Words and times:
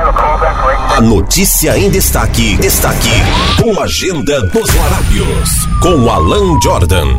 A 0.00 1.00
notícia 1.00 1.76
em 1.76 1.90
destaque, 1.90 2.56
destaque, 2.58 3.10
com 3.60 3.80
a 3.80 3.82
agenda 3.82 4.40
dos 4.42 4.72
Larápios, 4.72 5.50
com 5.82 6.08
Alan 6.08 6.56
Jordan. 6.62 7.18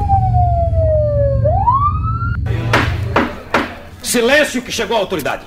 Silêncio 4.02 4.62
que 4.62 4.71
chegou 4.71 4.96
a 4.96 5.02
autoridade. 5.02 5.44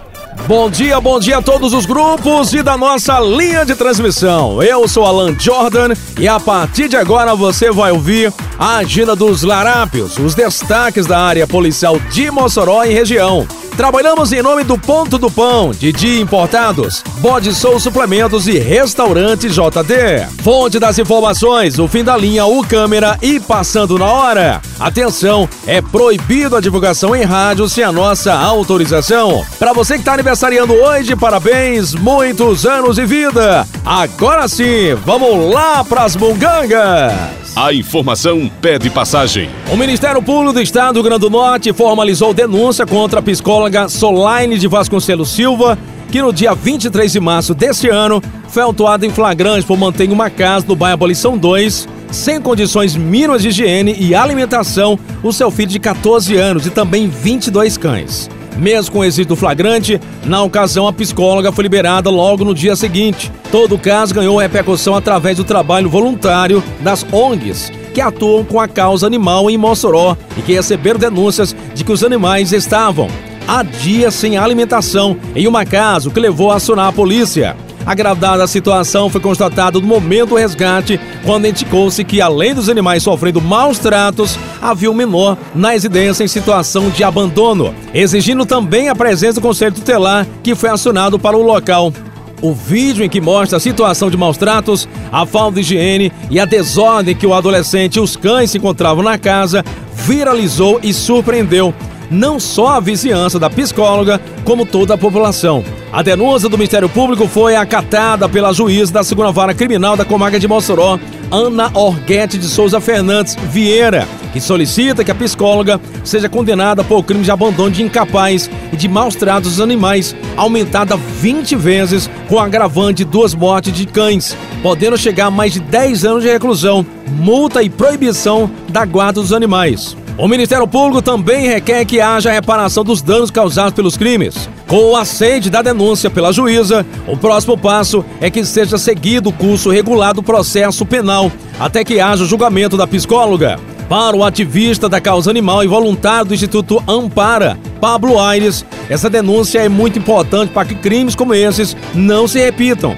Bom 0.47 0.69
dia, 0.69 1.01
bom 1.01 1.19
dia 1.19 1.39
a 1.39 1.43
todos 1.43 1.73
os 1.73 1.87
grupos 1.87 2.53
e 2.53 2.63
da 2.63 2.77
nossa 2.77 3.19
linha 3.19 3.65
de 3.65 3.75
transmissão. 3.75 4.63
Eu 4.63 4.87
sou 4.87 5.07
Alan 5.07 5.35
Jordan 5.39 5.95
e 6.19 6.29
a 6.29 6.39
partir 6.39 6.87
de 6.87 6.99
agora 6.99 7.35
você 7.35 7.71
vai 7.71 7.93
ouvir 7.93 8.31
a 8.59 8.77
agenda 8.77 9.17
dos 9.17 9.43
Larápios, 9.43 10.19
os 10.19 10.35
destaques 10.35 11.07
da 11.07 11.19
área 11.19 11.47
policial 11.47 11.99
de 12.11 12.31
Mossoró 12.31 12.85
e 12.85 12.93
região. 12.93 13.49
Trabalhamos 13.83 14.31
em 14.31 14.41
nome 14.41 14.63
do 14.63 14.79
Ponto 14.79 15.19
do 15.19 15.29
Pão, 15.29 15.73
Didi 15.73 16.21
Importados, 16.21 17.03
Bode 17.19 17.53
Sou 17.53 17.81
Suplementos 17.81 18.47
e 18.47 18.57
Restaurante 18.57 19.49
JD. 19.49 20.29
Fonte 20.41 20.79
das 20.79 21.01
informações, 21.01 21.81
o 21.81 21.89
fim 21.89 22.05
da 22.05 22.17
linha 22.17 22.47
U 22.47 22.65
Câmera 22.65 23.19
e 23.21 23.41
passando 23.41 23.99
na 23.99 24.07
hora. 24.07 24.63
Atenção, 24.79 25.49
é 25.67 25.83
proibido 25.83 26.55
a 26.55 26.61
divulgação 26.61 27.17
em 27.17 27.25
rádio 27.25 27.69
sem 27.69 27.83
a 27.83 27.91
nossa 27.91 28.33
autorização. 28.33 29.45
Para 29.59 29.73
você 29.73 29.95
que 29.95 30.03
está 30.03 30.15
aniversariando 30.15 30.75
hoje, 30.75 31.17
parabéns, 31.17 31.93
muitos 31.93 32.65
anos 32.65 32.95
de 32.95 33.05
vida. 33.05 33.67
Agora 33.85 34.47
sim, 34.47 34.95
vamos 35.05 35.53
lá 35.53 35.83
pras 35.83 36.15
mungangas. 36.15 37.42
A 37.55 37.71
informação 37.71 38.51
pede 38.63 38.89
passagem. 38.89 39.51
O 39.71 39.77
Ministério 39.77 40.23
Público 40.23 40.55
do 40.55 40.63
Estado 40.63 40.95
do 40.95 41.03
Grande 41.03 41.21
do 41.21 41.29
Norte 41.29 41.71
formalizou 41.75 42.33
denúncia 42.33 42.87
contra 42.87 43.21
a 43.21 43.23
psicóloga 43.23 43.91
Solaine 43.91 44.57
de 44.57 44.67
Vasconcelos 44.67 45.29
Silva, 45.29 45.77
que 46.11 46.23
no 46.23 46.33
dia 46.33 46.55
23 46.55 47.13
de 47.13 47.21
março 47.21 47.53
deste 47.55 47.91
ano 47.91 48.23
foi 48.49 48.63
autuada 48.63 49.05
em 49.05 49.11
flagrante 49.11 49.67
por 49.67 49.77
manter 49.77 50.11
uma 50.11 50.31
casa 50.31 50.65
no 50.67 50.75
bairro 50.75 50.95
Abolição 50.95 51.37
2, 51.37 51.87
sem 52.11 52.41
condições 52.41 52.97
mínimas 52.97 53.43
de 53.43 53.49
higiene 53.49 53.97
e 54.01 54.15
alimentação, 54.15 54.99
o 55.23 55.31
seu 55.31 55.51
filho 55.51 55.69
de 55.69 55.79
14 55.79 56.35
anos 56.35 56.67
e 56.67 56.71
também 56.71 57.07
22 57.07 57.77
cães. 57.77 58.31
Mesmo 58.57 58.93
com 58.93 59.05
êxito 59.05 59.35
flagrante, 59.35 60.01
na 60.25 60.43
ocasião 60.43 60.87
a 60.87 60.93
psicóloga 60.93 61.53
foi 61.53 61.63
liberada 61.63 62.11
logo 62.11 62.45
no 62.45 62.55
dia 62.55 62.77
seguinte. 62.77 63.33
Todo 63.51 63.75
o 63.75 63.79
caso 63.79 64.15
ganhou 64.15 64.39
repercussão 64.39 64.95
através 64.95 65.37
do 65.37 65.45
trabalho 65.45 65.89
voluntário 65.89 66.63
das 66.81 67.05
ONGs 67.13 67.73
que 67.93 68.01
atuam 68.01 68.45
com 68.45 68.59
a 68.59 68.67
causa 68.67 69.07
animal 69.07 69.51
em 69.51 69.59
Mossoró 69.59 70.17
e 70.37 70.43
que 70.43 70.55
receberam 70.55 70.99
denúncias 70.99 71.55
de 71.75 71.85
que 71.85 71.93
os 71.93 72.03
animais 72.03 72.53
estavam 72.53 73.09
há 73.47 73.63
dias 73.63 74.15
sem 74.15 74.37
alimentação 74.37 75.17
em 75.35 75.47
uma 75.47 75.65
casa, 75.65 76.09
o 76.09 76.13
que 76.13 76.21
levou 76.21 76.51
a 76.51 76.57
acionar 76.57 76.89
a 76.89 76.93
polícia. 76.93 77.57
Agradada 77.85 78.45
a 78.45 78.47
situação, 78.47 79.11
foi 79.11 79.21
constatado 79.21 79.81
no 79.81 79.87
momento 79.87 80.31
do 80.31 80.37
resgate, 80.37 81.01
quando 81.25 81.47
indicou-se 81.47 82.05
que, 82.05 82.21
além 82.21 82.55
dos 82.55 82.69
animais 82.69 83.03
sofrendo 83.03 83.41
maus 83.41 83.79
tratos, 83.79 84.39
havia 84.61 84.91
um 84.91 84.95
menor 84.95 85.37
na 85.55 85.71
residência 85.71 86.23
em 86.23 86.29
situação 86.29 86.91
de 86.91 87.03
abandono, 87.03 87.75
exigindo 87.93 88.47
também 88.47 88.89
a 88.89 88.95
presença 88.95 89.41
do 89.41 89.47
Conselho 89.47 89.75
Tutelar, 89.75 90.27
que 90.43 90.55
foi 90.55 90.71
acionado 90.71 91.19
para 91.19 91.37
o 91.37 91.43
local. 91.43 91.93
O 92.41 92.53
vídeo 92.53 93.05
em 93.05 93.09
que 93.09 93.21
mostra 93.21 93.57
a 93.57 93.61
situação 93.61 94.11
de 94.11 94.17
maus 94.17 94.37
tratos, 94.37 94.89
a 95.13 95.25
falta 95.25 95.55
de 95.55 95.61
higiene 95.61 96.13
e 96.29 96.41
a 96.41 96.45
desordem 96.45 97.15
que 97.15 97.27
o 97.27 97.35
adolescente 97.35 97.97
e 97.97 98.01
os 98.01 98.17
cães 98.17 98.51
se 98.51 98.59
encontravam 98.59 99.03
na 99.03 99.17
casa 99.17 99.65
viralizou 99.95 100.81
e 100.83 100.93
surpreendeu 100.93 101.73
não 102.13 102.39
só 102.39 102.77
a 102.77 102.81
vizinhança 102.81 103.39
da 103.39 103.49
psicóloga, 103.49 104.21
como 104.45 104.67
toda 104.67 104.95
a 104.95 104.99
população. 104.99 105.65
A 105.93 106.03
denúncia 106.03 106.49
do 106.49 106.59
Ministério 106.59 106.89
Público 106.89 107.27
foi 107.27 107.57
acatada 107.57 108.29
pela 108.29 108.53
juíza 108.53 108.93
da 108.93 109.03
segunda 109.03 109.33
vara 109.33 109.55
criminal 109.55 109.97
da 109.97 110.05
comarca 110.05 110.39
de 110.39 110.47
Mossoró, 110.47 110.99
Ana 111.31 111.71
Orguete 111.73 112.37
de 112.37 112.47
Souza 112.47 112.81
Fernandes 112.81 113.35
Vieira, 113.51 114.07
que 114.33 114.41
solicita 114.41 115.03
que 115.03 115.11
a 115.11 115.15
psicóloga 115.15 115.81
seja 116.05 116.29
condenada 116.29 116.85
por 116.85 117.03
crime 117.03 117.25
de 117.25 117.31
abandono 117.31 117.71
de 117.71 117.83
incapaz 117.83 118.51
e 118.71 118.77
de 118.77 118.89
maus 118.89 119.17
tratos 119.17 119.53
dos 119.53 119.61
animais, 119.61 120.15
aumentada 120.37 120.97
20 120.97 121.57
vezes 121.57 122.11
com 122.29 122.39
agravante 122.39 123.05
de 123.05 123.11
duas 123.11 123.35
mortes 123.35 123.73
de 123.73 123.87
cães, 123.87 124.37
podendo 124.63 124.99
chegar 124.99 125.27
a 125.27 125.31
mais 125.31 125.55
de 125.55 125.61
10 125.61 126.05
anos 126.05 126.23
de 126.23 126.31
reclusão, 126.31 126.85
multa 127.19 127.63
e 127.63 127.71
proibição 127.71 128.51
da 128.69 128.85
guarda 128.85 129.21
dos 129.21 129.33
animais. 129.33 129.97
O 130.19 130.29
Ministério 130.29 130.69
Público 130.69 131.01
também 131.01 131.49
requer 131.49 131.87
que 131.87 132.01
haja 132.01 132.31
reparação 132.31 132.85
dos 132.85 133.01
danos 133.01 133.31
causados 133.31 133.73
pelos 133.73 133.97
crimes. 133.97 134.49
Com 134.69 134.91
o 134.91 134.97
aceite 134.97 135.49
da 135.49 135.63
denúncia 135.63 136.11
pela 136.11 136.33
juíza, 136.33 136.85
o 137.07 137.17
próximo 137.17 137.57
passo 137.57 138.05
é 138.21 138.31
que 138.31 138.45
seja 138.45 138.77
seguido 138.77 139.31
o 139.31 139.33
curso 139.33 139.71
regular 139.71 140.13
do 140.13 140.23
processo 140.23 140.85
penal, 140.85 141.33
até 141.59 141.83
que 141.83 141.99
haja 141.99 142.25
o 142.25 142.27
julgamento 142.27 142.77
da 142.77 142.87
psicóloga. 142.87 143.59
Para 143.89 144.17
o 144.17 144.23
ativista 144.23 144.89
da 144.89 145.01
causa 145.01 145.31
animal 145.31 145.65
e 145.65 145.67
voluntário 145.67 146.27
do 146.27 146.35
Instituto 146.35 146.83
Ampara, 146.87 147.59
Pablo 147.81 148.19
Aires, 148.21 148.65
essa 148.91 149.09
denúncia 149.09 149.61
é 149.61 149.69
muito 149.69 149.99
importante 149.99 150.53
para 150.53 150.67
que 150.67 150.75
crimes 150.75 151.15
como 151.15 151.35
esses 151.35 151.75
não 151.95 152.29
se 152.29 152.39
repitam. 152.39 152.97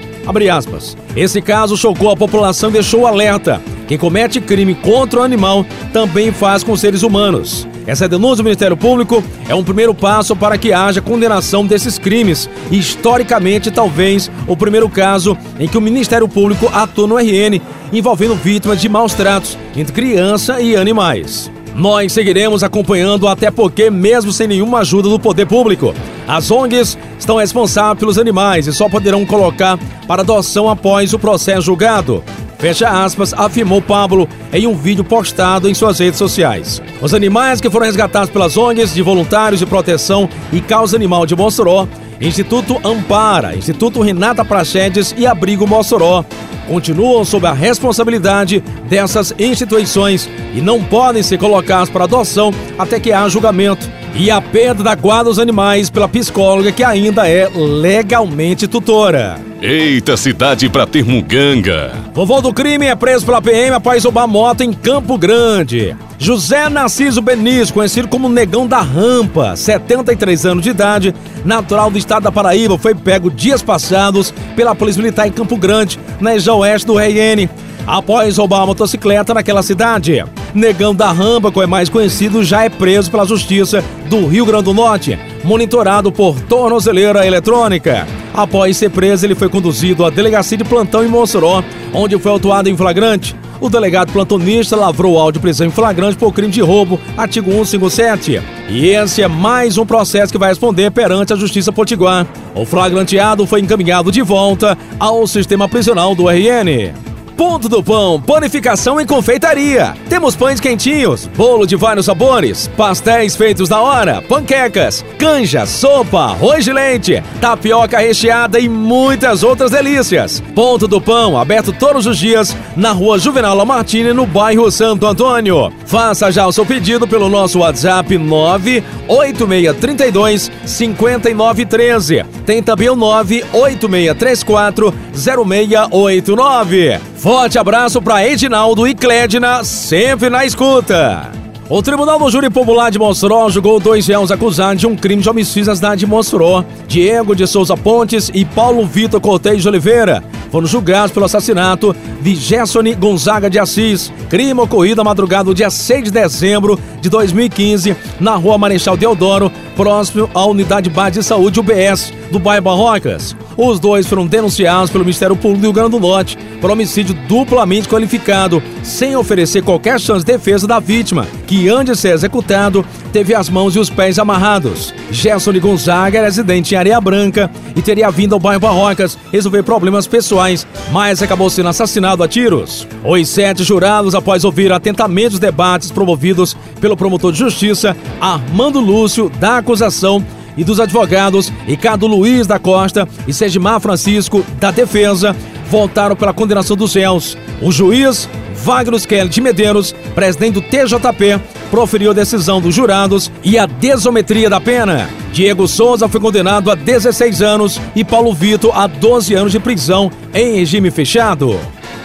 Esse 1.14 1.40
caso 1.40 1.76
chocou 1.76 2.10
a 2.10 2.16
população 2.16 2.70
e 2.70 2.74
deixou 2.74 3.06
alerta. 3.06 3.60
Quem 3.86 3.98
comete 3.98 4.40
crime 4.40 4.74
contra 4.74 5.20
o 5.20 5.22
animal 5.22 5.64
também 5.92 6.32
faz 6.32 6.62
com 6.62 6.76
seres 6.76 7.02
humanos. 7.02 7.66
Essa 7.86 8.08
denúncia 8.08 8.36
do 8.36 8.44
Ministério 8.44 8.76
Público 8.76 9.22
é 9.46 9.54
um 9.54 9.62
primeiro 9.62 9.94
passo 9.94 10.34
para 10.34 10.56
que 10.56 10.72
haja 10.72 11.02
condenação 11.02 11.66
desses 11.66 11.98
crimes 11.98 12.48
e, 12.70 12.78
historicamente, 12.78 13.70
talvez 13.70 14.30
o 14.46 14.56
primeiro 14.56 14.88
caso 14.88 15.36
em 15.58 15.68
que 15.68 15.76
o 15.76 15.82
Ministério 15.82 16.26
Público 16.26 16.70
atua 16.72 17.06
no 17.06 17.18
RN 17.18 17.60
envolvendo 17.92 18.34
vítimas 18.34 18.80
de 18.80 18.88
maus 18.88 19.12
tratos 19.12 19.58
entre 19.76 19.92
criança 19.92 20.60
e 20.60 20.74
animais. 20.74 21.50
Nós 21.74 22.12
seguiremos 22.12 22.62
acompanhando 22.62 23.26
até 23.26 23.50
porque, 23.50 23.90
mesmo 23.90 24.32
sem 24.32 24.46
nenhuma 24.46 24.78
ajuda 24.78 25.08
do 25.08 25.18
poder 25.18 25.46
público, 25.46 25.92
as 26.26 26.50
ONGs 26.50 26.96
estão 27.18 27.36
responsáveis 27.36 27.98
pelos 27.98 28.16
animais 28.16 28.66
e 28.66 28.72
só 28.72 28.88
poderão 28.88 29.26
colocar 29.26 29.78
para 30.06 30.22
adoção 30.22 30.70
após 30.70 31.12
o 31.12 31.18
processo 31.18 31.62
julgado. 31.62 32.22
Fecha 32.64 32.88
aspas, 32.88 33.34
afirmou 33.34 33.82
Pablo 33.82 34.26
em 34.50 34.66
um 34.66 34.74
vídeo 34.74 35.04
postado 35.04 35.68
em 35.68 35.74
suas 35.74 35.98
redes 35.98 36.16
sociais. 36.16 36.80
Os 36.98 37.12
animais 37.12 37.60
que 37.60 37.68
foram 37.68 37.84
resgatados 37.84 38.30
pelas 38.30 38.56
ONGs 38.56 38.94
de 38.94 39.02
voluntários 39.02 39.60
de 39.60 39.66
proteção 39.66 40.26
e 40.50 40.62
causa 40.62 40.96
animal 40.96 41.26
de 41.26 41.36
Mossoró, 41.36 41.86
Instituto 42.18 42.80
Ampara, 42.82 43.54
Instituto 43.54 44.00
Renata 44.00 44.46
Prachedes 44.46 45.14
e 45.14 45.26
Abrigo 45.26 45.66
Mossoró, 45.66 46.24
continuam 46.66 47.22
sob 47.22 47.46
a 47.46 47.52
responsabilidade 47.52 48.64
dessas 48.88 49.34
instituições 49.38 50.26
e 50.54 50.62
não 50.62 50.82
podem 50.82 51.22
ser 51.22 51.36
colocados 51.36 51.90
para 51.90 52.04
adoção 52.04 52.50
até 52.78 52.98
que 52.98 53.12
haja 53.12 53.28
julgamento. 53.28 53.86
E 54.16 54.30
a 54.30 54.40
perda 54.40 54.84
da 54.84 54.94
guarda 54.94 55.24
dos 55.24 55.40
animais 55.40 55.90
pela 55.90 56.08
psicóloga 56.08 56.70
que 56.70 56.84
ainda 56.84 57.28
é 57.28 57.48
legalmente 57.52 58.68
tutora. 58.68 59.40
Eita 59.60 60.16
cidade 60.16 60.68
pra 60.68 60.86
ter 60.86 61.04
muganga. 61.04 61.90
Vovô 62.12 62.40
do 62.40 62.52
crime 62.52 62.86
é 62.86 62.94
preso 62.94 63.26
pela 63.26 63.42
PM 63.42 63.74
após 63.74 64.04
roubar 64.04 64.28
moto 64.28 64.60
em 64.60 64.72
Campo 64.72 65.18
Grande. 65.18 65.96
José 66.16 66.68
Narciso 66.68 67.20
Benício, 67.20 67.74
conhecido 67.74 68.06
como 68.06 68.28
Negão 68.28 68.68
da 68.68 68.80
Rampa, 68.80 69.56
73 69.56 70.46
anos 70.46 70.62
de 70.62 70.70
idade, 70.70 71.14
natural 71.44 71.90
do 71.90 71.98
estado 71.98 72.22
da 72.22 72.32
Paraíba, 72.32 72.78
foi 72.78 72.94
pego 72.94 73.28
dias 73.28 73.62
passados 73.62 74.32
pela 74.54 74.76
Polícia 74.76 75.02
Militar 75.02 75.26
em 75.26 75.32
Campo 75.32 75.56
Grande, 75.56 75.98
na 76.20 76.30
região 76.30 76.58
oeste 76.58 76.86
do 76.86 76.96
RN, 76.96 77.48
após 77.84 78.38
roubar 78.38 78.60
uma 78.60 78.66
motocicleta 78.66 79.34
naquela 79.34 79.62
cidade. 79.62 80.24
Negão 80.54 80.94
da 80.94 81.10
Rampa, 81.10 81.50
como 81.50 81.64
é 81.64 81.66
mais 81.66 81.88
conhecido, 81.88 82.44
já 82.44 82.64
é 82.64 82.68
preso 82.68 83.10
pela 83.10 83.26
Justiça 83.26 83.82
do 84.08 84.24
Rio 84.26 84.46
Grande 84.46 84.64
do 84.64 84.74
Norte, 84.74 85.18
monitorado 85.42 86.12
por 86.12 86.40
tornozeleira 86.42 87.26
eletrônica. 87.26 88.06
Após 88.32 88.76
ser 88.76 88.90
preso, 88.90 89.26
ele 89.26 89.34
foi 89.34 89.48
conduzido 89.48 90.04
à 90.04 90.10
delegacia 90.10 90.56
de 90.56 90.64
plantão 90.64 91.04
em 91.04 91.08
Mossoró, 91.08 91.62
onde 91.92 92.16
foi 92.18 92.30
autuado 92.30 92.68
em 92.68 92.76
flagrante. 92.76 93.34
O 93.60 93.68
delegado 93.68 94.12
plantonista 94.12 94.76
lavrou 94.76 95.18
áudio 95.18 95.40
de 95.40 95.42
prisão 95.42 95.66
em 95.66 95.70
flagrante 95.70 96.16
por 96.16 96.32
crime 96.32 96.52
de 96.52 96.60
roubo, 96.60 97.00
artigo 97.16 97.50
157. 97.50 98.40
E 98.68 98.88
esse 98.88 99.22
é 99.22 99.28
mais 99.28 99.78
um 99.78 99.86
processo 99.86 100.32
que 100.32 100.38
vai 100.38 100.50
responder 100.50 100.90
perante 100.90 101.32
a 101.32 101.36
Justiça 101.36 101.72
Potiguar. 101.72 102.26
O 102.54 102.64
flagranteado 102.64 103.46
foi 103.46 103.60
encaminhado 103.60 104.12
de 104.12 104.22
volta 104.22 104.78
ao 105.00 105.26
sistema 105.26 105.68
prisional 105.68 106.14
do 106.14 106.28
RN. 106.28 107.03
Ponto 107.36 107.68
do 107.68 107.82
Pão, 107.82 108.20
panificação 108.20 109.00
e 109.00 109.06
confeitaria. 109.06 109.96
Temos 110.08 110.36
pães 110.36 110.60
quentinhos, 110.60 111.28
bolo 111.36 111.66
de 111.66 111.74
vários 111.74 112.06
sabores, 112.06 112.70
pastéis 112.76 113.34
feitos 113.34 113.68
na 113.68 113.80
hora, 113.80 114.22
panquecas, 114.22 115.04
canja, 115.18 115.66
sopa, 115.66 116.20
arroz 116.20 116.64
de 116.64 116.72
leite, 116.72 117.20
tapioca 117.40 117.98
recheada 117.98 118.60
e 118.60 118.68
muitas 118.68 119.42
outras 119.42 119.72
delícias. 119.72 120.40
Ponto 120.54 120.86
do 120.86 121.00
Pão, 121.00 121.36
aberto 121.36 121.72
todos 121.72 122.06
os 122.06 122.18
dias 122.18 122.56
na 122.76 122.92
rua 122.92 123.18
Juvenal 123.18 123.56
Lamartine, 123.56 124.12
no 124.12 124.26
bairro 124.26 124.70
Santo 124.70 125.04
Antônio. 125.04 125.72
Faça 125.86 126.30
já 126.30 126.46
o 126.46 126.52
seu 126.52 126.64
pedido 126.64 127.08
pelo 127.08 127.28
nosso 127.28 127.58
WhatsApp 127.58 128.16
98632 128.16 130.52
5913. 130.64 132.24
Tem 132.46 132.62
também 132.62 132.90
o 132.90 132.96
98634 132.96 134.94
0689. 135.14 137.13
Forte 137.24 137.58
abraço 137.58 138.02
para 138.02 138.22
Edinaldo 138.28 138.86
e 138.86 138.94
Clédina, 138.94 139.64
sempre 139.64 140.28
na 140.28 140.44
escuta. 140.44 141.32
O 141.70 141.80
Tribunal 141.80 142.18
do 142.18 142.30
Júri 142.30 142.50
Popular 142.50 142.90
de 142.90 142.98
Mossoró 142.98 143.48
julgou 143.48 143.80
dois 143.80 144.06
réus 144.06 144.30
acusados 144.30 144.78
de 144.78 144.86
um 144.86 144.94
crime 144.94 145.22
de 145.22 145.30
homicídio 145.30 145.70
na 145.70 145.74
cidade 145.74 146.00
de 146.00 146.06
Mossoró. 146.06 146.62
Diego 146.86 147.34
de 147.34 147.46
Souza 147.46 147.78
Pontes 147.78 148.30
e 148.34 148.44
Paulo 148.44 148.84
Vitor 148.84 149.22
Cortez 149.22 149.62
de 149.62 149.68
Oliveira 149.68 150.22
foram 150.50 150.66
julgados 150.66 151.12
pelo 151.12 151.24
assassinato 151.24 151.96
de 152.20 152.36
Gessone 152.36 152.94
Gonzaga 152.94 153.48
de 153.48 153.58
Assis. 153.58 154.12
Crime 154.28 154.60
ocorrido 154.60 154.96
na 154.96 155.04
madrugada 155.04 155.44
do 155.44 155.54
dia 155.54 155.70
6 155.70 156.04
de 156.04 156.10
dezembro 156.10 156.78
de 157.00 157.08
2015, 157.08 157.96
na 158.20 158.36
rua 158.36 158.58
Marechal 158.58 158.98
Deodoro, 158.98 159.50
próximo 159.74 160.28
à 160.34 160.44
unidade 160.44 160.90
base 160.90 161.20
de 161.20 161.24
saúde 161.24 161.58
UBS 161.58 162.12
do 162.34 162.38
bairro 162.40 162.64
Barrocas. 162.64 163.34
Os 163.56 163.78
dois 163.78 164.06
foram 164.06 164.26
denunciados 164.26 164.90
pelo 164.90 165.04
Ministério 165.04 165.36
Público 165.36 165.60
do 165.60 165.62
Rio 165.62 165.72
Grande 165.72 165.90
do 165.92 166.00
Norte 166.00 166.36
por 166.60 166.70
homicídio 166.70 167.14
duplamente 167.28 167.88
qualificado, 167.88 168.62
sem 168.82 169.14
oferecer 169.14 169.62
qualquer 169.62 170.00
chance 170.00 170.24
de 170.24 170.32
defesa 170.32 170.66
da 170.66 170.80
vítima, 170.80 171.26
que 171.46 171.68
antes 171.68 171.94
de 171.94 172.00
ser 172.00 172.14
executado, 172.14 172.84
teve 173.12 173.34
as 173.34 173.48
mãos 173.48 173.76
e 173.76 173.78
os 173.78 173.88
pés 173.88 174.18
amarrados. 174.18 174.92
Gerson 175.10 175.52
de 175.52 175.60
Gonzaga 175.60 176.18
era 176.18 176.26
residente 176.26 176.74
em 176.74 176.78
Areia 176.78 177.00
Branca 177.00 177.48
e 177.76 177.80
teria 177.80 178.10
vindo 178.10 178.34
ao 178.34 178.40
bairro 178.40 178.60
Barrocas 178.60 179.16
resolver 179.30 179.62
problemas 179.62 180.06
pessoais, 180.06 180.66
mas 180.90 181.22
acabou 181.22 181.48
sendo 181.48 181.68
assassinado 181.68 182.22
a 182.22 182.28
tiros. 182.28 182.88
Os 183.04 183.28
sete 183.28 183.62
jurados, 183.62 184.14
após 184.14 184.44
ouvir 184.44 184.72
atentamente 184.72 185.34
os 185.34 185.40
debates 185.40 185.92
promovidos 185.92 186.56
pelo 186.80 186.96
promotor 186.96 187.30
de 187.30 187.38
justiça, 187.38 187.96
Armando 188.20 188.80
Lúcio, 188.80 189.30
da 189.38 189.58
acusação, 189.58 190.24
e 190.56 190.64
dos 190.64 190.80
advogados 190.80 191.52
Ricardo 191.66 192.06
Luiz 192.06 192.46
da 192.46 192.58
Costa 192.58 193.08
e 193.26 193.32
Segimar 193.32 193.80
Francisco 193.80 194.44
da 194.58 194.70
Defesa 194.70 195.34
votaram 195.70 196.14
pela 196.14 196.32
condenação 196.32 196.76
dos 196.76 196.94
réus. 196.94 197.36
O 197.60 197.72
juiz 197.72 198.28
Wagner 198.64 199.06
Kelly 199.06 199.28
de 199.28 199.40
Medeiros, 199.40 199.94
presidente 200.14 200.54
do 200.54 200.62
TJP, 200.62 201.40
proferiu 201.70 202.12
a 202.12 202.14
decisão 202.14 202.60
dos 202.60 202.74
jurados 202.74 203.30
e 203.42 203.58
a 203.58 203.66
desometria 203.66 204.48
da 204.48 204.60
pena. 204.60 205.08
Diego 205.32 205.66
Souza 205.66 206.08
foi 206.08 206.20
condenado 206.20 206.70
a 206.70 206.74
16 206.74 207.42
anos 207.42 207.80
e 207.94 208.04
Paulo 208.04 208.32
Vitor 208.32 208.70
a 208.76 208.86
12 208.86 209.34
anos 209.34 209.52
de 209.52 209.58
prisão 209.58 210.10
em 210.32 210.54
regime 210.54 210.90
fechado. 210.90 211.58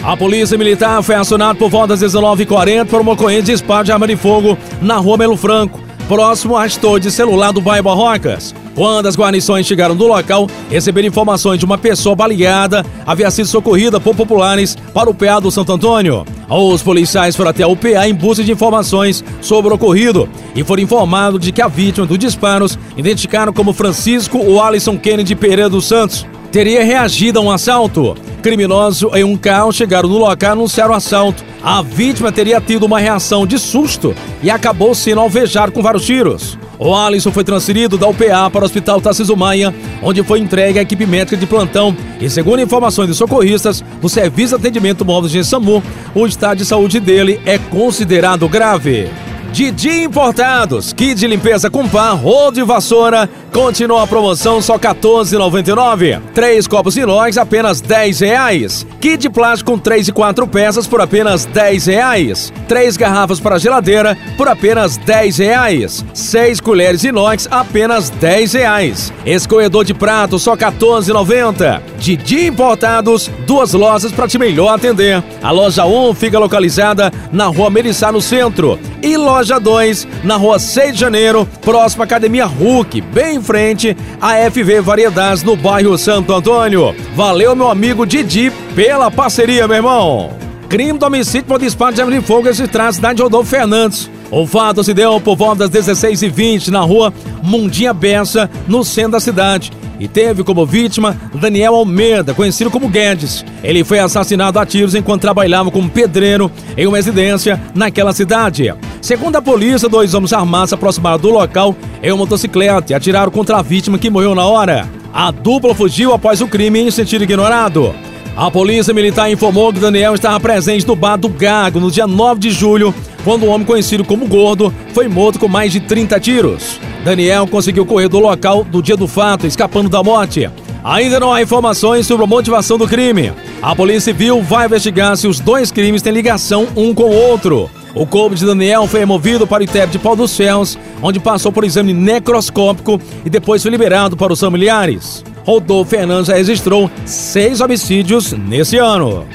A 0.04 0.18
polícia 0.18 0.58
militar 0.58 1.04
foi 1.04 1.16
acionada 1.16 1.56
por 1.56 1.70
volta 1.70 1.96
das 1.96 2.02
19h40 2.02 2.86
por 2.86 3.02
uma 3.02 3.12
ocorrência 3.12 3.44
de 3.44 3.52
disparo 3.52 3.86
de 3.86 3.92
arma 3.92 4.08
de 4.08 4.16
fogo 4.16 4.58
na 4.82 4.98
rua 4.98 5.18
Melo 5.18 5.38
Franco 5.38 5.89
próximo 6.10 6.58
à 6.58 6.66
de 7.00 7.12
celular 7.12 7.54
do 7.54 7.62
bairro 7.62 7.84
Barrocas. 7.84 8.56
Quando 8.74 9.06
as 9.06 9.16
guarnições 9.16 9.68
chegaram 9.68 9.94
no 9.94 10.08
local, 10.08 10.50
receberam 10.68 11.08
informações 11.08 11.60
de 11.60 11.66
uma 11.66 11.78
pessoa 11.78 12.16
baleada 12.16 12.84
havia 13.06 13.30
sido 13.30 13.46
socorrida 13.46 14.00
por 14.00 14.16
populares 14.16 14.76
para 14.92 15.08
o 15.08 15.14
PA 15.14 15.40
do 15.40 15.52
Santo 15.52 15.72
Antônio. 15.72 16.26
Os 16.50 16.82
policiais 16.82 17.36
foram 17.36 17.52
até 17.52 17.64
o 17.64 17.76
PA 17.76 18.10
em 18.10 18.16
busca 18.16 18.44
de 18.44 18.52
informações 18.52 19.24
sobre 19.40 19.72
o 19.72 19.76
ocorrido 19.76 20.28
e 20.56 20.64
foram 20.64 20.82
informados 20.82 21.40
de 21.42 21.52
que 21.52 21.62
a 21.62 21.68
vítima 21.68 22.08
dos 22.08 22.18
disparos, 22.18 22.80
identificaram 22.98 23.54
como 23.54 23.72
Francisco 23.72 24.40
ou 24.40 24.60
Alisson 24.64 24.98
Kennedy 24.98 25.36
Pereira 25.36 25.70
dos 25.70 25.86
Santos, 25.86 26.26
teria 26.52 26.84
reagido 26.84 27.38
a 27.38 27.44
um 27.44 27.52
assalto. 27.52 28.16
Criminosos 28.42 29.12
em 29.16 29.24
um 29.24 29.36
carro 29.36 29.72
chegaram 29.72 30.08
no 30.08 30.18
local 30.18 30.50
e 30.50 30.54
anunciaram 30.54 30.94
o 30.94 30.96
assalto. 30.96 31.44
A 31.62 31.82
vítima 31.82 32.32
teria 32.32 32.62
tido 32.62 32.86
uma 32.86 33.00
reação 33.00 33.46
de 33.46 33.60
susto 33.60 34.16
e 34.42 34.50
acabou 34.50 34.96
sendo 34.96 35.20
alvejado 35.20 35.72
com 35.72 35.82
vários 35.82 36.06
tiros. 36.06 36.58
O 36.78 36.96
Alisson 36.96 37.32
foi 37.32 37.44
transferido 37.44 37.98
da 37.98 38.08
UPA 38.08 38.50
para 38.50 38.62
o 38.62 38.66
Hospital 38.66 39.02
Tarcísio 39.02 39.36
Maia, 39.36 39.76
onde 40.02 40.24
foi 40.24 40.40
entregue 40.40 40.80
a 40.80 40.82
equipe 40.82 41.06
médica 41.06 41.36
de 41.36 41.46
plantão. 41.46 41.96
E 42.22 42.30
segundo 42.30 42.62
informações 42.62 43.10
de 43.10 43.16
socorristas 43.16 43.84
do 44.02 44.08
Serviço 44.08 44.56
de 44.56 44.62
Atendimento 44.62 45.04
Móvel 45.04 45.30
de 45.30 45.44
SAMU, 45.44 45.84
o 46.16 46.26
estado 46.26 46.60
de 46.60 46.66
saúde 46.66 47.02
dele 47.02 47.42
é 47.46 47.58
considerado 47.58 48.48
grave. 48.48 49.10
Didi 49.52 50.04
Importados, 50.04 50.94
kit 50.94 51.16
de 51.16 51.28
limpeza 51.28 51.70
com 51.70 51.88
pá, 51.88 52.12
rodo 52.12 52.60
e 52.60 52.64
vassoura, 52.64 53.28
continua 53.52 54.04
a 54.04 54.08
promoção 54.08 54.62
só 54.62 54.78
14,99. 54.78 56.22
Três 56.34 56.68
copos 56.68 56.96
inox 56.96 57.38
apenas 57.38 57.82
10 57.82 58.20
reais. 58.20 58.86
Kit 59.02 59.18
de 59.18 59.30
plástico 59.30 59.72
com 59.72 59.78
3 59.78 60.08
e 60.08 60.12
4 60.12 60.48
peças 60.48 60.88
por 60.88 61.02
apenas 61.02 61.46
10 61.46 61.88
reais. 61.88 62.54
Três 62.68 62.96
garrafas 62.96 63.40
para 63.40 63.58
geladeira 63.58 64.18
por 64.38 64.48
apenas 64.48 64.98
10 64.98 65.38
reais. 65.40 66.06
Seis 66.14 66.62
colheres 66.62 67.04
inox 67.04 67.48
apenas 67.50 68.10
10 68.10 68.54
reais. 68.54 69.12
Escorredor 69.26 69.84
de 69.84 69.94
prato 69.94 70.38
só 70.38 70.56
14,90. 70.56 71.82
Didi 72.00 72.48
Importados, 72.48 73.30
duas 73.46 73.74
lojas 73.74 74.12
para 74.12 74.28
te 74.28 74.38
melhor 74.38 74.74
atender. 74.74 75.22
A 75.44 75.52
loja 75.52 75.86
1 75.86 76.14
fica 76.14 76.40
localizada 76.40 77.12
na 77.32 77.48
rua 77.48 77.70
Melissá 77.70 78.12
no 78.12 78.22
centro 78.22 78.80
e 79.04 79.18
loja 79.18 79.60
2 79.60 80.08
na 80.24 80.38
rua 80.38 80.58
6 80.58 80.94
de 80.94 81.00
janeiro, 81.00 81.48
próxima 81.62 82.04
à 82.04 82.06
Academia 82.06 82.46
Hulk, 82.46 83.02
bem 83.02 83.36
em 83.36 83.42
frente 83.42 83.96
à 84.20 84.50
FV 84.50 84.82
Variedades 84.82 85.44
no 85.44 85.56
bairro 85.56 85.98
Santo 85.98 86.34
Antônio. 86.34 86.96
Valeu, 87.16 87.56
meu 87.56 87.70
amigo 87.70 88.06
Didi, 88.06 88.52
pela 88.74 89.12
parceria, 89.12 89.68
meu 89.68 89.78
irmão. 89.78 90.49
Crime 90.70 91.00
do 91.00 91.06
homicídio 91.08 91.48
por 91.48 91.60
disparo 91.60 91.96
de 91.96 92.02
arma 92.02 92.14
de 92.14 92.22
fogo 92.22 92.48
traz 92.68 92.68
da 92.76 92.94
cidade 92.94 93.16
de 93.18 93.24
Rodolfo 93.24 93.50
Fernandes. 93.50 94.08
O 94.30 94.46
fato 94.46 94.84
se 94.84 94.94
deu 94.94 95.20
por 95.20 95.36
volta 95.36 95.68
das 95.68 95.88
16h20 95.88 96.68
na 96.68 96.82
rua 96.82 97.12
Mundinha 97.42 97.92
Bessa, 97.92 98.48
no 98.68 98.84
centro 98.86 99.14
da 99.14 99.20
cidade 99.20 99.72
e 100.00 100.08
teve 100.08 100.44
como 100.44 100.68
vítima 100.68 101.20
Daniel 101.34 101.74
Almeida, 101.74 102.36
conhecido 102.36 102.70
como 102.70 102.88
Guedes. 102.88 103.44
Ele 103.64 103.84
foi 103.84 103.98
assassinado 103.98 104.60
a 104.60 104.66
tiros 104.66 104.94
enquanto 104.94 105.22
trabalhava 105.22 105.72
como 105.72 105.90
pedreiro 105.90 106.52
em 106.78 106.86
uma 106.86 106.98
residência 106.98 107.60
naquela 107.74 108.14
cidade. 108.14 108.72
Segundo 109.02 109.36
a 109.36 109.42
polícia, 109.42 109.90
dois 109.90 110.14
homens 110.14 110.34
armados 110.34 110.70
se 110.70 110.76
aproximaram 110.76 111.18
do 111.18 111.32
local 111.32 111.76
em 112.02 112.12
uma 112.12 112.20
motocicleta 112.20 112.94
e 112.94 112.96
atiraram 112.96 113.32
contra 113.32 113.58
a 113.58 113.62
vítima 113.64 113.98
que 113.98 114.10
morreu 114.10 114.36
na 114.36 114.46
hora. 114.46 114.88
A 115.12 115.32
dupla 115.32 115.74
fugiu 115.74 116.14
após 116.14 116.40
o 116.40 116.48
crime 116.48 116.80
em 116.80 116.92
sentido 116.92 117.24
ignorado. 117.24 117.94
A 118.36 118.50
polícia 118.50 118.94
militar 118.94 119.30
informou 119.32 119.74
que 119.74 119.80
Daniel 119.80 120.16
estava 120.16 120.40
presente 120.40 120.88
no 120.88 120.96
bar 120.96 121.18
do 121.18 121.28
Gago 121.28 121.80
no 121.80 121.92
dia 121.92 122.08
9 122.08 122.40
de 122.40 122.52
julho, 122.52 122.94
quando 123.24 123.46
um 123.46 123.50
homem 123.50 123.68
conhecido 123.68 124.06
como 124.06 124.28
Gordo 124.28 124.74
foi 124.94 125.08
morto 125.08 125.40
com 125.40 125.48
mais 125.48 125.72
de 125.72 125.80
30 125.80 126.20
tiros. 126.20 126.80
Daniel 127.04 127.48
conseguiu 127.48 127.86
correr 127.86 128.08
do 128.08 128.20
local 128.20 128.64
do 128.64 128.82
dia 128.82 128.96
do 128.96 129.08
fato, 129.08 129.46
escapando 129.46 129.90
da 129.90 130.02
morte. 130.02 130.50
Ainda 130.84 131.20
não 131.20 131.34
há 131.34 131.42
informações 131.42 132.08
sobre 132.08 132.24
a 132.24 132.28
motivação 132.28 132.78
do 132.78 132.88
crime. 132.88 133.34
A 133.62 133.76
Polícia 133.76 134.14
Civil 134.14 134.42
vai 134.42 134.66
investigar 134.66 135.18
se 135.18 135.28
os 135.28 135.40
dois 135.40 135.72
crimes 135.72 136.02
têm 136.02 136.14
ligação 136.14 136.68
um 136.76 136.94
com 136.94 137.04
o 137.04 137.16
outro. 137.16 137.70
O 137.94 138.06
corpo 138.06 138.36
de 138.36 138.46
Daniel 138.46 138.88
foi 138.88 139.02
removido 139.02 139.46
para 139.46 139.62
o 139.62 139.64
intérprete 139.64 139.98
de 139.98 140.00
Pau 140.00 140.16
dos 140.16 140.36
Ferros, 140.38 140.78
onde 141.02 141.20
passou 141.20 141.52
por 141.52 141.64
exame 141.66 141.92
necroscópico 141.92 143.02
e 143.26 143.30
depois 143.30 143.62
foi 143.62 143.72
liberado 143.72 144.16
para 144.16 144.32
os 144.32 144.40
familiares. 144.40 145.24
Rodolfo 145.50 145.90
Fernandes 145.90 146.28
registrou 146.28 146.92
seis 147.08 147.60
homicídios 147.60 148.34
nesse 148.34 148.78
ano. 148.78 149.26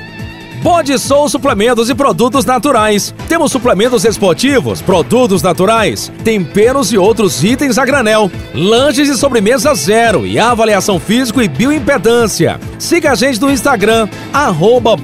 Bode 0.62 0.96
Sou 0.96 1.28
Suplementos 1.28 1.90
e 1.90 1.94
Produtos 1.94 2.44
Naturais. 2.44 3.12
Temos 3.28 3.50
suplementos 3.50 4.04
esportivos, 4.04 4.80
produtos 4.80 5.42
naturais, 5.42 6.12
temperos 6.22 6.92
e 6.92 6.96
outros 6.96 7.42
itens 7.42 7.78
a 7.78 7.84
granel, 7.84 8.30
lanches 8.54 9.08
e 9.08 9.16
sobremesa 9.16 9.74
zero 9.74 10.24
e 10.24 10.38
avaliação 10.38 11.00
físico 11.00 11.42
e 11.42 11.48
bioimpedância. 11.48 12.60
Siga 12.78 13.10
a 13.10 13.14
gente 13.16 13.40
no 13.40 13.50
Instagram, 13.50 14.08
arroba 14.32 14.96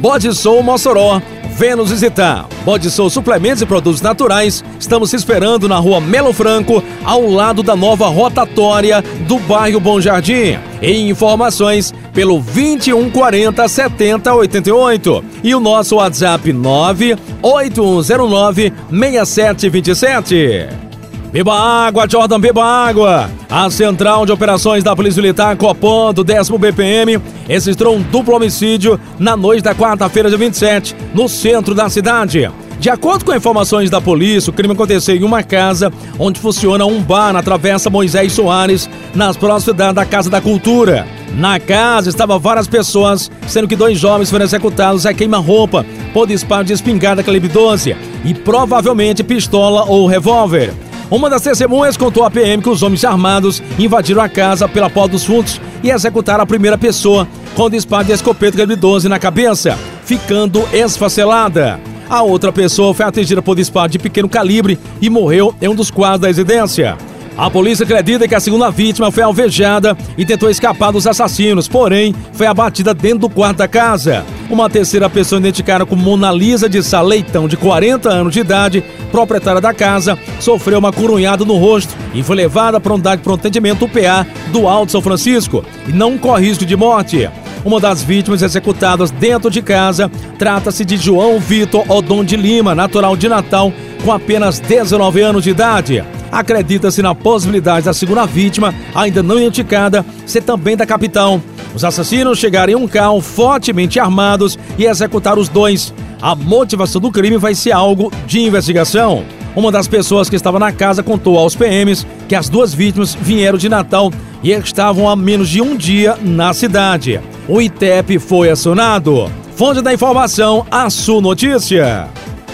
Mossoró 0.63 1.21
Venha 1.61 1.77
nos 1.77 1.91
visitar. 1.91 2.49
Bode 2.65 2.91
Sou 2.91 3.11
Suplementos 3.11 3.61
e 3.61 3.67
Produtos 3.67 4.01
Naturais. 4.01 4.65
Estamos 4.79 5.13
esperando 5.13 5.69
na 5.69 5.77
rua 5.77 6.01
Melo 6.01 6.33
Franco, 6.33 6.83
ao 7.05 7.29
lado 7.29 7.63
da 7.63 7.77
nova 7.77 8.09
rotatória 8.09 9.05
do 9.29 9.39
bairro 9.41 9.79
Bom 9.79 10.01
Jardim. 10.01 10.59
E 10.81 11.11
informações 11.11 11.93
pelo 12.15 12.41
2140 12.41 13.69
7088 13.69 15.23
e 15.45 15.55
o 15.55 15.61
nosso 15.61 15.97
WhatsApp 15.97 16.51
98109 16.51 18.73
6727. 18.91 20.90
Beba 21.33 21.55
água, 21.55 22.09
Jordan, 22.09 22.41
beba 22.41 22.65
água. 22.65 23.31
A 23.49 23.71
Central 23.71 24.27
de 24.27 24.33
Operações 24.33 24.83
da 24.83 24.97
Polícia 24.97 25.23
Militar 25.23 25.57
Copan 25.57 26.13
do 26.13 26.25
10 26.25 26.51
BPM 26.51 27.21
registrou 27.47 27.95
um 27.95 28.03
duplo 28.03 28.35
homicídio 28.35 28.99
na 29.17 29.37
noite 29.37 29.63
da 29.63 29.73
quarta-feira, 29.73 30.29
dia 30.29 30.37
27, 30.37 30.97
no 31.15 31.29
centro 31.29 31.73
da 31.73 31.89
cidade. 31.89 32.51
De 32.81 32.91
acordo 32.91 33.25
com 33.25 33.33
informações 33.33 33.89
da 33.91 34.01
polícia, 34.01 34.51
o 34.51 34.53
crime 34.53 34.73
aconteceu 34.73 35.15
em 35.15 35.23
uma 35.23 35.43
casa 35.43 35.93
onde 36.19 36.41
funciona 36.41 36.85
um 36.85 37.01
bar 37.01 37.33
na 37.33 37.43
Travessa 37.43 37.91
Moisés 37.91 38.33
Soares, 38.33 38.91
nas 39.15 39.37
proximidades 39.37 39.95
da 39.95 40.05
Casa 40.05 40.31
da 40.31 40.41
Cultura. 40.41 41.07
Na 41.35 41.61
casa 41.61 42.09
estavam 42.09 42.41
várias 42.41 42.67
pessoas, 42.67 43.31
sendo 43.47 43.69
que 43.69 43.77
dois 43.77 44.01
jovens 44.01 44.31
foram 44.31 44.45
executados 44.45 45.07
a 45.07 45.15
queima-roupa 45.15 45.87
por 46.13 46.27
disparo 46.27 46.65
de 46.65 46.73
espingarda 46.73 47.23
calibre 47.23 47.49
12 47.49 47.95
e 48.25 48.35
provavelmente 48.35 49.23
pistola 49.23 49.85
ou 49.85 50.09
revólver. 50.09 50.73
Uma 51.11 51.29
das 51.29 51.43
testemunhas 51.43 51.97
contou 51.97 52.25
à 52.25 52.31
PM 52.31 52.63
que 52.63 52.69
os 52.69 52.85
homens 52.85 53.05
armados 53.05 53.61
invadiram 53.77 54.23
a 54.23 54.29
casa 54.29 54.69
pela 54.69 54.89
porta 54.89 55.11
dos 55.13 55.25
fundos 55.25 55.61
e 55.83 55.91
executaram 55.91 56.45
a 56.45 56.47
primeira 56.47 56.79
pessoa 56.79 57.27
com 57.57 57.69
disparo 57.69 58.05
de 58.05 58.13
escopeta 58.13 58.65
calibre 58.65 58.77
12 58.77 59.09
na 59.09 59.19
cabeça, 59.19 59.77
ficando 60.05 60.63
esfacelada. 60.73 61.81
A 62.09 62.23
outra 62.23 62.53
pessoa 62.53 62.95
foi 62.95 63.05
atingida 63.05 63.43
por 63.43 63.57
disparo 63.57 63.91
de 63.91 63.99
pequeno 63.99 64.29
calibre 64.29 64.79
e 65.01 65.11
morreu 65.11 65.53
em 65.61 65.69
um 65.69 65.75
dos 65.75 65.91
quadros 65.91 66.21
da 66.21 66.29
residência. 66.29 66.97
A 67.41 67.49
polícia 67.49 67.85
acredita 67.85 68.29
que 68.29 68.35
a 68.35 68.39
segunda 68.39 68.71
vítima 68.71 69.11
foi 69.11 69.23
alvejada 69.23 69.97
e 70.19 70.27
tentou 70.27 70.51
escapar 70.51 70.93
dos 70.93 71.07
assassinos, 71.07 71.67
porém 71.67 72.15
foi 72.35 72.47
abatida 72.47 72.93
dentro 72.93 73.21
do 73.21 73.31
quarto 73.31 73.57
da 73.57 73.67
casa. 73.67 74.27
Uma 74.51 74.69
terceira 74.69 75.09
pessoa 75.09 75.39
identificada 75.39 75.87
como 75.87 76.03
Mona 76.03 76.31
Lisa 76.31 76.69
de 76.69 76.83
Sá 76.83 77.01
Leitão, 77.01 77.49
de 77.49 77.57
40 77.57 78.11
anos 78.11 78.35
de 78.35 78.41
idade, 78.41 78.85
proprietária 79.11 79.59
da 79.59 79.73
casa, 79.73 80.19
sofreu 80.39 80.79
uma 80.79 80.93
curunhada 80.93 81.43
no 81.43 81.57
rosto 81.57 81.95
e 82.13 82.23
foi 82.23 82.37
levada 82.37 82.79
para 82.79 82.93
a 82.93 82.97
unidade 82.97 83.17
de 83.17 83.25
pronto 83.25 83.41
atendimento 83.41 83.87
UPA 83.87 84.27
do 84.53 84.69
Alto 84.69 84.93
São 84.93 85.01
Francisco 85.01 85.65
e 85.89 85.93
não 85.95 86.19
corre 86.19 86.47
risco 86.47 86.67
de 86.67 86.77
morte. 86.77 87.27
Uma 87.65 87.81
das 87.81 88.03
vítimas 88.03 88.43
executadas 88.43 89.11
dentro 89.11 89.51
de 89.51 89.63
casa 89.63 90.11
trata-se 90.39 90.85
de 90.85 90.99
João 90.99 91.41
Vitor 91.41 91.91
Odon 91.91 92.23
de 92.23 92.37
Lima, 92.37 92.75
natural 92.75 93.17
de 93.17 93.31
Natal, 93.31 93.73
com 94.05 94.13
apenas 94.13 94.61
19 94.61 95.23
anos 95.23 95.45
de 95.45 95.51
idade. 95.51 96.05
Acredita-se 96.31 97.03
na 97.03 97.15
possibilidade 97.15 97.87
da 97.87 97.93
segunda 97.93 98.27
vítima, 98.27 98.75
ainda 98.95 99.23
não 99.23 99.39
identificada, 99.39 100.05
ser 100.27 100.43
também 100.43 100.77
da 100.77 100.87
capital. 100.87 101.41
Os 101.75 101.85
assassinos 101.85 102.39
chegaram 102.39 102.73
em 102.73 102.77
um 102.77 102.89
carro 102.89 103.21
fortemente 103.21 103.99
armados 103.99 104.59
e 104.79 104.85
executaram 104.85 105.41
os 105.41 105.49
dois. 105.49 105.93
A 106.21 106.35
motivação 106.35 107.01
do 107.01 107.11
crime 107.11 107.37
vai 107.37 107.55
ser 107.55 107.73
algo 107.73 108.13
de 108.27 108.41
investigação. 108.41 109.25
Uma 109.57 109.73
das 109.73 109.89
pessoas 109.89 110.31
que 110.31 110.37
estava 110.37 110.59
na 110.59 110.71
casa 110.71 111.03
contou 111.03 111.37
aos 111.37 111.57
PMs 111.57 112.07
que 112.29 112.35
as 112.35 112.49
duas 112.49 112.73
vítimas 112.73 113.15
vieram 113.15 113.59
de 113.59 113.69
Natal 113.69 114.13
e 114.43 114.53
estavam 114.53 115.09
há 115.09 115.17
menos 115.17 115.49
de 115.49 115.61
um 115.61 115.77
dia 115.77 116.17
na 116.23 116.53
cidade. 116.53 117.21
O 117.49 117.61
ITEP 117.61 118.19
foi 118.19 118.51
acionado. 118.51 119.31
Fonte 119.57 119.83
da 119.83 119.93
informação, 119.93 120.65
a 120.71 120.89
Su 120.89 121.21
Notícia. 121.21 122.09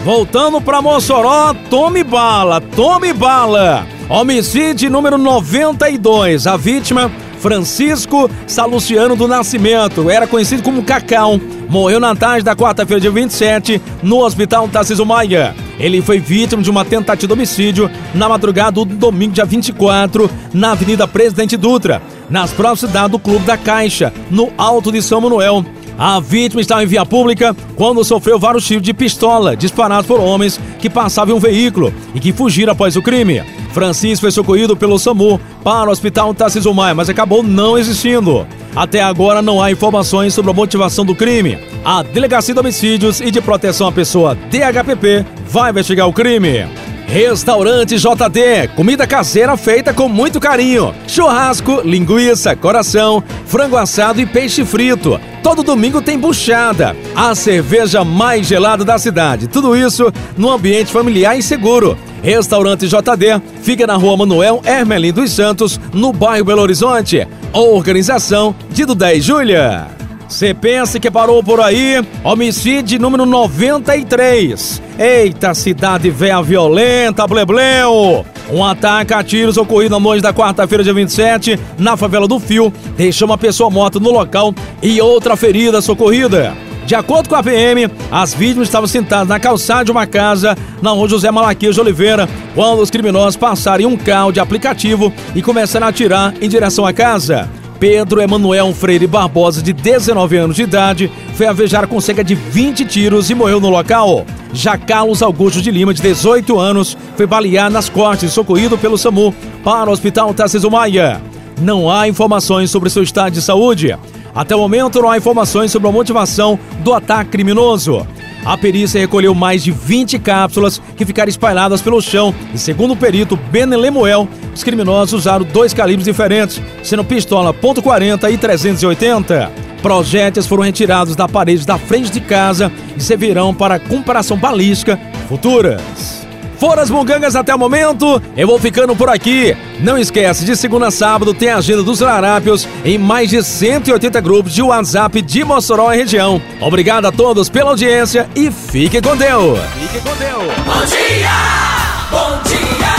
Voltando 0.07 0.61
para 0.61 0.81
Mossoró, 0.81 1.53
tome 1.69 2.05
bala, 2.05 2.61
tome 2.61 3.13
bala. 3.13 3.85
Homicídio 4.09 4.89
número 4.89 5.19
92. 5.19 6.47
A 6.47 6.57
vítima, 6.57 7.11
Francisco 7.41 8.31
Saluciano 8.47 9.17
do 9.17 9.27
Nascimento, 9.27 10.09
era 10.09 10.29
conhecido 10.29 10.63
como 10.63 10.85
Cacau. 10.85 11.41
Morreu 11.69 11.99
na 11.99 12.15
tarde 12.15 12.45
da 12.45 12.55
quarta-feira, 12.55 13.01
dia 13.01 13.11
27, 13.11 13.83
no 14.01 14.25
Hospital 14.25 14.69
Tarcísio 14.69 15.05
Maia. 15.05 15.57
Ele 15.77 16.01
foi 16.01 16.21
vítima 16.21 16.63
de 16.63 16.71
uma 16.71 16.85
tentativa 16.85 17.27
de 17.27 17.33
homicídio 17.33 17.91
na 18.15 18.29
madrugada 18.29 18.71
do 18.71 18.85
domingo, 18.85 19.33
dia 19.33 19.45
24, 19.45 20.31
na 20.55 20.71
Avenida 20.71 21.09
Presidente 21.09 21.57
Dutra, 21.57 22.01
nas 22.31 22.53
proximidades 22.53 23.11
do 23.11 23.19
Clube 23.19 23.45
da 23.45 23.57
Caixa, 23.57 24.13
no 24.31 24.53
Alto 24.57 24.93
de 24.93 25.03
São 25.03 25.21
Manuel. 25.21 25.65
A 25.99 26.21
vítima 26.21 26.61
estava 26.61 26.83
em 26.83 26.87
via 26.87 27.07
pública 27.07 27.57
quando 27.75 28.05
sofreu 28.05 28.39
vários 28.39 28.67
tiros 28.67 28.83
de 28.83 28.93
pistola 28.93 29.57
disparados 29.57 30.07
por 30.07 30.21
homens 30.21 30.61
que 30.79 30.91
passavam 30.91 31.35
em 31.35 31.39
um 31.39 31.41
veículo 31.41 31.93
e 32.15 32.21
que 32.21 32.33
fugiram 32.33 32.73
após 32.73 32.97
o 32.97 33.03
crime. 33.03 33.43
Francisco 33.73 34.23
foi 34.23 34.31
socorrido 34.31 34.77
pelo 34.77 34.99
SAMU 34.99 35.41
para 35.65 35.89
o 35.89 35.93
Hospital 35.93 36.35
Tarcísio 36.35 36.73
Maia, 36.75 36.95
mas 36.95 37.09
acabou 37.09 37.43
não 37.43 37.79
existindo. 37.79 38.47
Até 38.75 39.03
agora 39.03 39.41
não 39.41 39.63
há 39.63 39.71
informações 39.71 40.35
sobre 40.35 40.51
a 40.51 40.55
motivação 40.55 41.05
do 41.05 41.15
crime. 41.15 41.59
A 41.85 42.03
Delegacia 42.03 42.53
de 42.53 42.61
Homicídios 42.61 43.21
e 43.21 43.31
de 43.31 43.41
Proteção 43.41 43.89
à 43.89 43.93
Pessoa 43.93 44.37
DHPP 44.51 45.25
vai 45.49 45.71
investigar 45.71 46.07
o 46.07 46.13
crime. 46.13 46.67
Restaurante 47.07 47.97
JD, 47.97 48.69
comida 48.75 49.07
caseira 49.07 49.57
feita 49.57 49.95
com 49.95 50.09
muito 50.09 50.41
carinho. 50.41 50.93
Churrasco, 51.07 51.81
linguiça, 51.85 52.57
coração, 52.57 53.23
frango 53.47 53.77
assado 53.77 54.21
e 54.21 54.27
peixe 54.27 54.65
frito. 54.65 55.19
Todo 55.43 55.63
domingo 55.63 56.03
tem 56.03 56.19
buchada, 56.19 56.97
a 57.15 57.35
cerveja 57.35 58.05
mais 58.05 58.47
gelada 58.47 58.85
da 58.85 58.99
cidade. 58.99 59.47
Tudo 59.47 59.77
isso 59.77 60.13
no 60.37 60.51
ambiente 60.51 60.91
familiar 60.91 61.39
e 61.39 61.43
seguro. 61.43 61.97
Restaurante 62.23 62.89
JD 62.89 63.41
fica 63.63 63.87
na 63.87 63.95
rua 63.95 64.17
Manuel 64.17 64.61
Hermelin 64.65 65.13
dos 65.13 65.31
Santos, 65.31 65.81
no 65.93 66.13
bairro 66.13 66.45
Belo 66.45 66.63
Horizonte. 66.63 67.27
Organização 67.53 68.55
de 68.71 68.85
Dudé 68.85 69.17
e 69.17 69.21
Júlia. 69.21 69.96
Você 70.29 70.53
pensa 70.53 70.99
que 70.99 71.11
parou 71.11 71.43
por 71.43 71.61
aí? 71.61 72.05
Homicídio 72.25 72.99
número 72.99 73.25
93. 73.25 74.83
Eita, 74.99 75.55
cidade 75.55 76.11
véia 76.11 76.43
violenta, 76.43 77.27
blebleu! 77.27 78.27
Um 78.51 78.65
ataque 78.65 79.15
a 79.15 79.23
tiros 79.23 79.57
ocorrido 79.57 79.95
na 79.95 80.01
noite 80.01 80.23
da 80.23 80.33
quarta-feira, 80.33 80.83
dia 80.83 80.93
27, 80.93 81.59
na 81.79 81.97
favela 81.97 82.27
do 82.27 82.39
Fio, 82.41 82.73
deixou 82.97 83.27
uma 83.27 83.39
pessoa 83.39 83.71
morta 83.71 84.01
no 84.01 84.11
local 84.11 84.55
e 84.83 85.01
outra 85.01 85.37
ferida 85.37 85.81
socorrida. 85.81 86.55
De 86.87 86.95
acordo 86.95 87.29
com 87.29 87.35
a 87.35 87.43
PM, 87.43 87.89
as 88.11 88.33
vítimas 88.35 88.69
estavam 88.69 88.87
sentadas 88.87 89.27
na 89.27 89.41
calçada 89.41 89.85
de 89.85 89.91
uma 89.91 90.07
casa 90.07 90.57
na 90.81 90.91
rua 90.91 91.09
José 91.09 91.31
Malaquias 91.31 91.75
de 91.75 91.81
Oliveira, 91.81 92.29
quando 92.55 92.81
os 92.81 92.91
criminosos 92.91 93.37
passaram 93.37 93.83
em 93.83 93.87
um 93.87 93.97
carro 93.97 94.31
de 94.31 94.39
aplicativo 94.39 95.13
e 95.35 95.43
começaram 95.43 95.87
a 95.87 95.91
atirar 95.91 96.35
em 96.41 96.49
direção 96.49 96.87
à 96.87 96.93
casa. 96.93 97.49
Pedro 97.89 98.21
Emanuel 98.21 98.75
Freire 98.75 99.07
Barbosa, 99.07 99.63
de 99.63 99.73
19 99.73 100.37
anos 100.37 100.57
de 100.57 100.65
idade, 100.65 101.09
foi 101.35 101.47
avejar 101.47 101.87
com 101.87 102.01
cerca 102.01 102.25
de 102.25 102.35
20 102.35 102.85
tiros 102.85 103.31
e 103.31 103.35
morreu 103.35 103.61
no 103.61 103.71
local. 103.71 104.27
Já 104.53 104.77
Carlos 104.77 105.23
Augusto 105.23 105.63
de 105.63 105.71
Lima, 105.71 105.95
de 105.95 106.03
18 106.03 106.59
anos, 106.59 106.99
foi 107.17 107.27
baleado 107.27 107.73
nas 107.73 107.89
costas 107.89 108.29
e 108.29 108.35
socorrido 108.35 108.77
pelo 108.77 108.99
SAMU 108.99 109.33
para 109.63 109.89
o 109.89 109.93
Hospital 109.93 110.35
Tarcísio 110.35 110.69
Maia. 110.69 111.23
Não 111.63 111.89
há 111.89 112.09
informações 112.09 112.73
sobre 112.73 112.91
seu 112.91 113.05
estado 113.05 113.35
de 113.35 113.41
saúde. 113.41 113.97
Até 114.35 114.57
o 114.57 114.59
momento, 114.59 115.01
não 115.01 115.09
há 115.09 115.17
informações 115.17 115.71
sobre 115.71 115.89
a 115.89 115.93
motivação 115.93 116.59
do 116.81 116.93
ataque 116.93 117.31
criminoso. 117.31 118.05
A 118.47 118.57
perícia 118.57 119.01
recolheu 119.01 119.35
mais 119.35 119.65
de 119.65 119.73
20 119.73 120.21
cápsulas 120.21 120.81
que 120.97 121.05
ficaram 121.05 121.29
espalhadas 121.29 121.83
pelo 121.83 122.01
chão 122.01 122.33
e, 122.55 122.59
segundo 122.59 122.93
o 122.93 122.97
perito 122.97 123.37
Ben 123.51 123.67
Lemuel, 123.67 124.29
os 124.55 124.63
criminosos 124.63 125.15
usaram 125.15 125.45
dois 125.45 125.75
calibres 125.75 126.05
diferentes, 126.05 126.63
sendo 126.81 127.05
pistola 127.05 127.53
.40 127.53 128.33
e 128.33 128.39
380. 128.39 129.51
Projéteis 129.83 130.47
foram 130.47 130.63
retirados 130.63 131.17
da 131.17 131.29
parede 131.29 131.67
da 131.67 131.77
frente 131.77 132.09
de 132.09 132.21
casa 132.21 132.71
e 132.97 133.03
servirão 133.03 133.53
para 133.53 133.81
comparação 133.81 134.37
balística 134.37 134.97
futuras. 135.29 136.26
Foram 136.59 136.83
as 136.83 136.91
mongangas 136.91 137.37
até 137.37 137.55
o 137.55 137.59
momento, 137.59 138.21
eu 138.37 138.47
vou 138.47 138.59
ficando 138.59 138.97
por 138.97 139.09
aqui. 139.11 139.57
Não 139.81 139.99
esquece, 139.99 140.45
de 140.45 140.57
segunda 140.57 140.89
a 140.89 140.91
sábado 140.91 141.35
tem 141.35 141.51
a 141.51 141.59
agenda 141.59 141.83
dos 141.83 142.01
larápios 142.01 142.67
em 142.85 142.97
mais 142.97 143.29
de 143.31 143.43
180 143.43 144.21
grupos 144.21 144.55
de 144.55 144.63
WhatsApp 144.63 145.21
de 145.21 145.45
Mossoró 145.45 145.93
e 145.93 145.99
região. 145.99 146.41
Obrigado 146.61 147.07
a 147.07 147.13
todos 147.13 147.49
pela 147.49 147.71
audiência 147.71 148.29
e 148.35 148.51
fique 148.51 149.03
com 149.03 149.17
Deus. 149.17 149.59
Fique 149.79 150.01
com 150.01 150.17
Deus. 150.17 150.55
Bom 150.65 150.85
dia! 150.87 151.67
Bom 152.11 152.43
dia! 152.49 152.97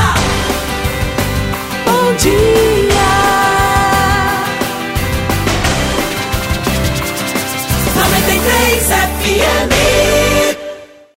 Bom 1.85 2.13
dia! 2.17 2.77
93 7.95 8.87
FM 8.87 10.16